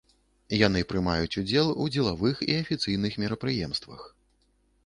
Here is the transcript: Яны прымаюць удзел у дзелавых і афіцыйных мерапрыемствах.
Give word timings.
Яны 0.67 0.81
прымаюць 0.93 1.37
удзел 1.41 1.69
у 1.85 1.87
дзелавых 1.97 2.41
і 2.49 2.57
афіцыйных 2.63 3.13
мерапрыемствах. 3.25 4.01